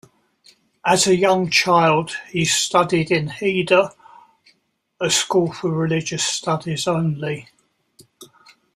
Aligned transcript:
As 0.83 1.05
a 1.05 1.15
young 1.15 1.51
child 1.51 2.15
he 2.31 2.43
studied 2.43 3.11
in 3.11 3.27
heder, 3.29 3.91
a 4.99 5.11
school 5.11 5.51
for 5.53 5.69
religious 5.69 6.23
studies 6.25 6.87
only. 6.87 7.49